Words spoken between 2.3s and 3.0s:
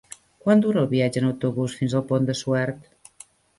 de Suert?